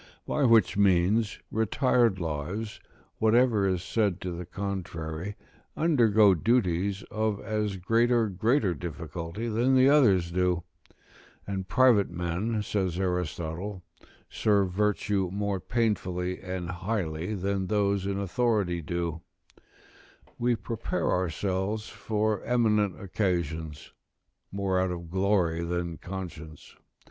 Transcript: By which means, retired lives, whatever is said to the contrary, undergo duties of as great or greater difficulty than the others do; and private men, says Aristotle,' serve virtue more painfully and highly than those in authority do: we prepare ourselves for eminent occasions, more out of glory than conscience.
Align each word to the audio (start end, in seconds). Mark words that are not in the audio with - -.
By 0.25 0.45
which 0.45 0.75
means, 0.77 1.37
retired 1.51 2.17
lives, 2.19 2.79
whatever 3.19 3.67
is 3.67 3.83
said 3.83 4.19
to 4.21 4.31
the 4.31 4.47
contrary, 4.47 5.35
undergo 5.77 6.33
duties 6.33 7.03
of 7.11 7.39
as 7.41 7.77
great 7.77 8.11
or 8.11 8.27
greater 8.27 8.73
difficulty 8.73 9.47
than 9.47 9.75
the 9.75 9.89
others 9.91 10.31
do; 10.31 10.63
and 11.45 11.67
private 11.67 12.09
men, 12.09 12.63
says 12.63 12.99
Aristotle,' 12.99 13.83
serve 14.27 14.71
virtue 14.71 15.29
more 15.31 15.59
painfully 15.59 16.41
and 16.41 16.71
highly 16.71 17.35
than 17.35 17.67
those 17.67 18.07
in 18.07 18.17
authority 18.17 18.81
do: 18.81 19.21
we 20.39 20.55
prepare 20.55 21.11
ourselves 21.11 21.89
for 21.89 22.41
eminent 22.41 22.99
occasions, 22.99 23.91
more 24.51 24.79
out 24.79 24.89
of 24.89 25.11
glory 25.11 25.63
than 25.63 25.99
conscience. 25.99 26.75